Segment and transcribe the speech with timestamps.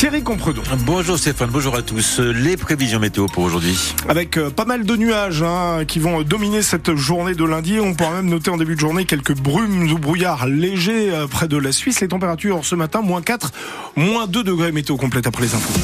[0.00, 0.62] Thierry Compredon.
[0.86, 2.20] Bonjour Stéphane, bonjour à tous.
[2.20, 3.78] Les prévisions météo pour aujourd'hui.
[4.08, 7.78] Avec euh, pas mal de nuages hein, qui vont dominer cette journée de lundi.
[7.80, 11.48] On pourra même noter en début de journée quelques brumes ou brouillards légers euh, près
[11.48, 12.00] de la Suisse.
[12.00, 13.52] Les températures ce matin, moins 4,
[13.94, 15.78] moins 2 degrés météo complète après les infos.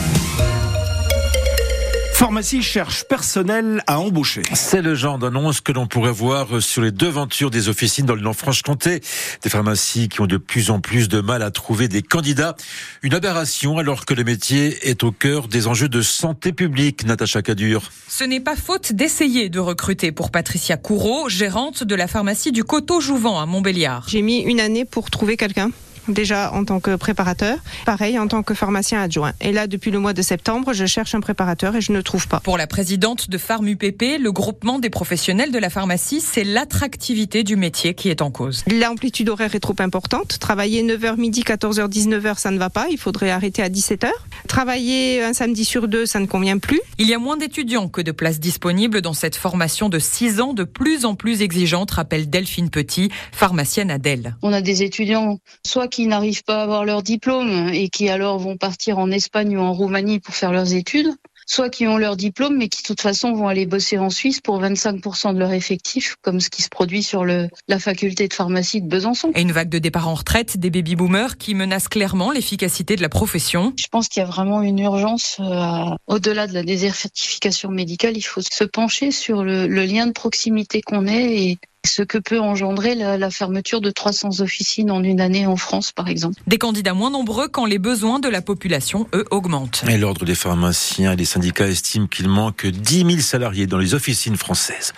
[2.16, 4.40] Pharmacie cherche personnel à embaucher.
[4.54, 8.22] C'est le genre d'annonce que l'on pourrait voir sur les devantures des officines dans le
[8.22, 9.02] Nord-Franche-Comté.
[9.42, 12.56] Des pharmacies qui ont de plus en plus de mal à trouver des candidats.
[13.02, 17.04] Une aberration alors que le métier est au cœur des enjeux de santé publique.
[17.04, 17.90] Natacha Cadur.
[18.08, 22.64] Ce n'est pas faute d'essayer de recruter pour Patricia Courreau, gérante de la pharmacie du
[22.64, 24.08] Coteau-Jouvent à Montbéliard.
[24.08, 25.70] J'ai mis une année pour trouver quelqu'un
[26.08, 29.32] déjà en tant que préparateur, pareil en tant que pharmacien adjoint.
[29.40, 32.28] Et là, depuis le mois de septembre, je cherche un préparateur et je ne trouve
[32.28, 32.40] pas.
[32.40, 37.42] Pour la présidente de Pharm UPP, le groupement des professionnels de la pharmacie, c'est l'attractivité
[37.42, 38.64] du métier qui est en cause.
[38.70, 40.38] L'amplitude horaire est trop importante.
[40.38, 42.86] Travailler 9h midi, 14h, 19h, ça ne va pas.
[42.90, 44.08] Il faudrait arrêter à 17h.
[44.48, 46.80] Travailler un samedi sur deux, ça ne convient plus.
[46.98, 50.52] Il y a moins d'étudiants que de places disponibles dans cette formation de 6 ans
[50.52, 54.36] de plus en plus exigeante, rappelle Delphine Petit, pharmacienne à Dell.
[54.42, 58.38] On a des étudiants soit qui n'arrivent pas à avoir leur diplôme et qui alors
[58.38, 61.14] vont partir en Espagne ou en Roumanie pour faire leurs études,
[61.46, 64.40] soit qui ont leur diplôme mais qui de toute façon vont aller bosser en Suisse
[64.40, 68.34] pour 25% de leur effectif, comme ce qui se produit sur le, la faculté de
[68.34, 69.30] pharmacie de Besançon.
[69.34, 73.08] Et une vague de départ en retraite des baby-boomers qui menace clairement l'efficacité de la
[73.08, 73.72] profession.
[73.78, 78.22] Je pense qu'il y a vraiment une urgence, euh, au-delà de la désertification médicale, il
[78.22, 82.40] faut se pencher sur le, le lien de proximité qu'on est et ce que peut
[82.40, 86.40] engendrer la, la, fermeture de 300 officines en une année en France, par exemple.
[86.46, 89.84] Des candidats moins nombreux quand les besoins de la population, eux, augmentent.
[89.88, 93.94] Et l'Ordre des pharmaciens et les syndicats estiment qu'il manque 10 000 salariés dans les
[93.94, 94.92] officines françaises.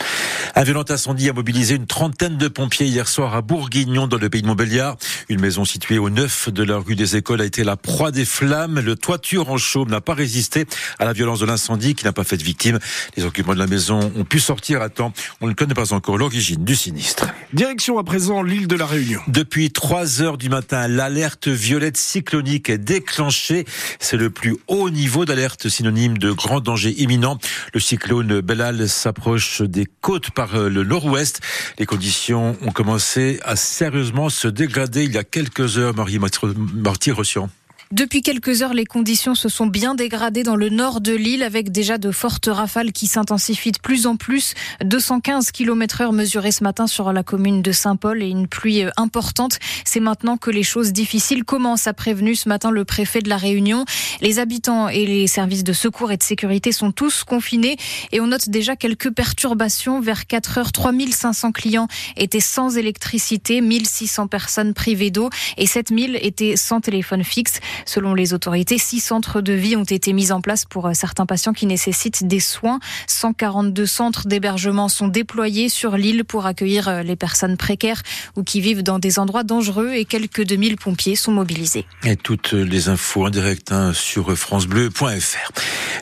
[0.54, 4.28] Un violent incendie a mobilisé une trentaine de pompiers hier soir à Bourguignon, dans le
[4.28, 4.96] pays de Montbéliard.
[5.28, 8.24] Une maison située au 9 de la rue des Écoles a été la proie des
[8.24, 8.80] flammes.
[8.80, 10.66] Le toiture en chaume n'a pas résisté
[10.98, 12.78] à la violence de l'incendie qui n'a pas fait de victime.
[13.16, 15.12] Les occupants de la maison ont pu sortir à temps.
[15.40, 17.26] On ne connaît pas encore l'origine du sinistre.
[17.52, 19.20] Direction à présent l'île de la Réunion.
[19.28, 23.66] Depuis 3 heures du matin, l'alerte violette cyclonique est déclenchée.
[23.98, 27.38] C'est le plus haut niveau d'alerte synonyme de grand danger imminent.
[27.74, 31.40] Le cyclone Belal s'approche des côtes par le nord-ouest.
[31.78, 37.50] Les conditions ont commencé à sérieusement se dégrader il y a quelques heures, Marie Marty-Rossian.
[37.90, 41.72] Depuis quelques heures, les conditions se sont bien dégradées dans le nord de l'île avec
[41.72, 44.52] déjà de fortes rafales qui s'intensifient de plus en plus.
[44.84, 49.58] 215 km heure mesurés ce matin sur la commune de Saint-Paul et une pluie importante.
[49.86, 53.38] C'est maintenant que les choses difficiles commencent, a prévenu ce matin le préfet de la
[53.38, 53.86] Réunion.
[54.20, 57.78] Les habitants et les services de secours et de sécurité sont tous confinés
[58.12, 60.02] et on note déjà quelques perturbations.
[60.02, 61.88] Vers 4 heures, 3500 clients
[62.18, 67.60] étaient sans électricité, 1600 personnes privées d'eau et 7000 étaient sans téléphone fixe.
[67.86, 71.52] Selon les autorités, six centres de vie ont été mis en place pour certains patients
[71.52, 72.80] qui nécessitent des soins.
[73.06, 78.02] 142 centres d'hébergement sont déployés sur l'île pour accueillir les personnes précaires
[78.36, 81.86] ou qui vivent dans des endroits dangereux et quelques 2000 pompiers sont mobilisés.
[82.04, 85.52] Et toutes les infos en direct hein, sur francebleu.fr.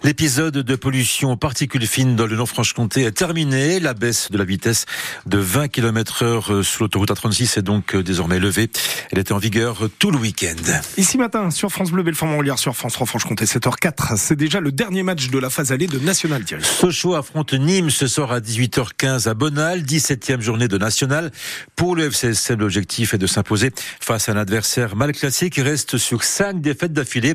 [0.02, 3.80] L'épisode de pollution aux particules fines dans le Nord-Franche-Comté est terminé.
[3.80, 4.86] La baisse de la vitesse
[5.26, 8.70] de 20 km heure sur l'autoroute A36 est donc désormais levée.
[9.10, 10.54] Elle était en vigueur tout le week-end.
[10.96, 14.16] Ici matin, sur France Bleu, Belfort-Montbéliard, sur France 3 Franche-Comté, 7h04.
[14.16, 16.64] C'est déjà le dernier match de la phase allée de National Thierry.
[16.64, 21.30] Sochaux affronte Nîmes ce soir à 18h15 à Bonal, 17e journée de National.
[21.74, 25.98] Pour le FCSM, l'objectif est de s'imposer face à un adversaire mal classé qui reste
[25.98, 27.34] sur cinq défaites d'affilée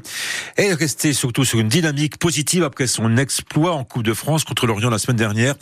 [0.58, 4.68] et rester surtout sur une dynamique positive après son exploit en Coupe de France contre
[4.68, 5.56] l'Orient la semaine dernière.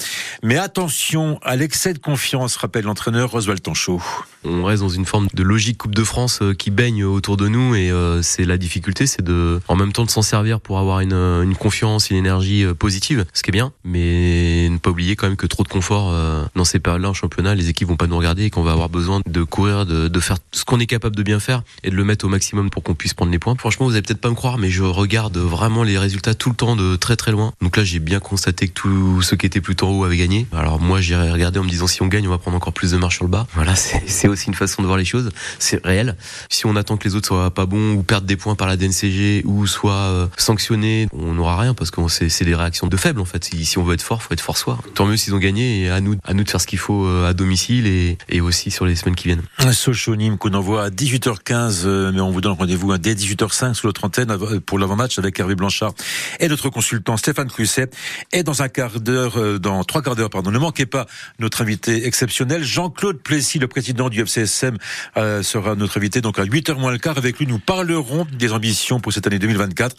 [0.43, 4.01] Mais attention à l'excès de confiance, rappelle l'entraîneur Oswald Tanchot.
[4.43, 7.75] On reste dans une forme de logique Coupe de France qui baigne autour de nous
[7.75, 7.91] et
[8.21, 11.55] c'est la difficulté, c'est de, en même temps, de s'en servir pour avoir une, une,
[11.55, 15.47] confiance, une énergie positive, ce qui est bien, mais ne pas oublier quand même que
[15.47, 18.43] trop de confort euh, dans ces périodes-là en championnat, les équipes vont pas nous regarder
[18.43, 21.23] et qu'on va avoir besoin de courir, de, de faire ce qu'on est capable de
[21.23, 23.55] bien faire et de le mettre au maximum pour qu'on puisse prendre les points.
[23.57, 26.55] Franchement, vous allez peut-être pas me croire, mais je regarde vraiment les résultats tout le
[26.55, 27.53] temps de très très loin.
[27.61, 30.47] Donc là, j'ai bien constaté que tous ceux qui étaient plutôt en haut avaient gagné.
[30.53, 32.91] Alors moi, j'irai regarder en me disant si on gagne, on va prendre encore plus
[32.91, 33.47] de marche sur le bas.
[33.53, 35.31] Voilà, c'est aussi une façon de voir les choses.
[35.59, 36.15] C'est réel.
[36.49, 38.77] Si on attend que les autres soient pas bons ou perdent des points par la
[38.77, 43.19] DNCG ou soit euh, sanctionné, on n'aura rien parce que c'est des réactions de faibles
[43.19, 43.43] en fait.
[43.43, 44.79] Si, si on veut être fort, faut être fort soi.
[44.95, 47.05] Tant mieux s'ils ont gagné et à nous, à nous de faire ce qu'il faut
[47.05, 49.43] euh, à domicile et, et aussi sur les semaines qui viennent.
[49.71, 53.87] Sochaux Nîmes qu'on envoie à 18h15, euh, mais on vous donne rendez-vous dès 18h05 sous
[53.87, 54.35] l'autre antenne
[54.65, 55.93] pour l'avant-match avec Hervé Blanchard
[56.39, 57.89] et notre consultant Stéphane Crusset.
[58.33, 61.05] Et dans un quart d'heure, dans trois quarts d'heure, pardon, ne manquez pas
[61.39, 64.77] notre invité exceptionnel, Jean-Claude Plessis, le président du du FCSM
[65.17, 67.17] euh, sera notre invité donc à 8h moins le quart.
[67.17, 69.95] Avec lui, nous parlerons des ambitions pour cette année 2024.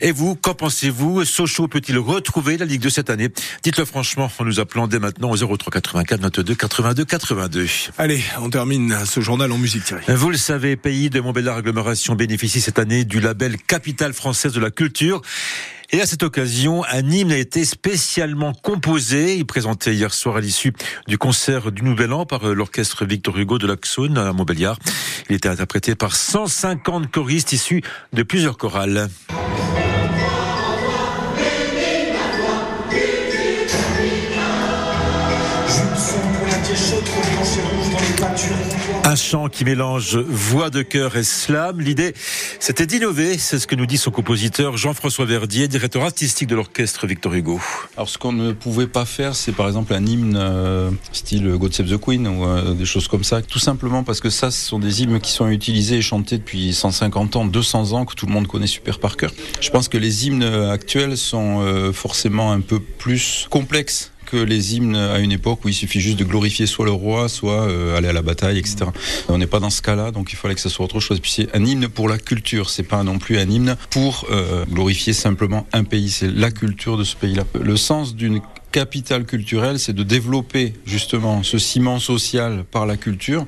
[0.00, 1.24] Et vous, qu'en pensez-vous?
[1.24, 3.28] Sochaux peut-il retrouver la Ligue de cette année?
[3.62, 7.66] Dites-le franchement en nous appelant dès maintenant au 03 84 22 82 82.
[7.98, 10.04] Allez, on termine ce journal en musique Thierry.
[10.08, 14.60] Vous le savez, Pays de Montbéliard Agglomération bénéficie cette année du label Capitale française de
[14.60, 15.20] la culture.
[15.90, 20.40] Et à cette occasion, un hymne a été spécialement composé et présenté hier soir à
[20.40, 20.74] l'issue
[21.06, 24.78] du concert du Nouvel An par l'orchestre Victor Hugo de la Xaune à Montbéliard.
[25.30, 27.82] Il était interprété par 150 choristes issus
[28.12, 29.08] de plusieurs chorales.
[39.28, 41.82] Chant qui mélange voix de cœur et slam.
[41.82, 42.14] L'idée,
[42.60, 43.36] c'était d'innover.
[43.36, 47.60] C'est ce que nous dit son compositeur Jean-François Verdier, directeur artistique de l'orchestre Victor Hugo.
[47.98, 51.74] Alors, ce qu'on ne pouvait pas faire, c'est par exemple un hymne euh, style God
[51.74, 53.42] Save the Queen ou euh, des choses comme ça.
[53.42, 56.72] Tout simplement parce que ça, ce sont des hymnes qui sont utilisés et chantés depuis
[56.72, 59.30] 150 ans, 200 ans, que tout le monde connaît super par cœur.
[59.60, 64.76] Je pense que les hymnes actuels sont euh, forcément un peu plus complexes que les
[64.76, 67.96] hymnes à une époque où il suffit juste de glorifier soit le roi, soit euh,
[67.96, 68.84] aller à la bataille, etc.
[69.28, 71.18] On n'est pas dans ce cas-là, donc il fallait que ce soit autre chose.
[71.20, 74.66] Puis c'est un hymne pour la culture, c'est pas non plus un hymne pour euh,
[74.66, 76.10] glorifier simplement un pays.
[76.10, 77.44] C'est la culture de ce pays-là.
[77.58, 78.40] Le sens d'une
[78.72, 83.46] capital culturel, c'est de développer justement ce ciment social par la culture.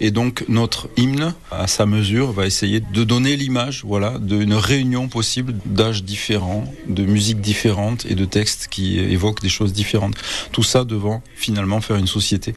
[0.00, 5.08] Et donc notre hymne, à sa mesure, va essayer de donner l'image, voilà, d'une réunion
[5.08, 10.16] possible d'âges différents, de musiques différentes et de textes qui évoquent des choses différentes.
[10.52, 12.54] Tout ça devant finalement faire une société.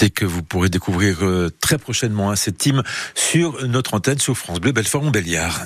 [0.00, 2.82] Et que vous pourrez découvrir euh, très prochainement hein, cette hymne
[3.14, 5.64] sur notre antenne sur France Bleu Belfort-Montbéliard.